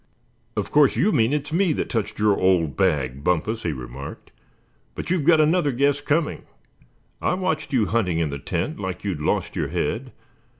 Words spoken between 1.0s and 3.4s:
mean it's me that touched your old bag,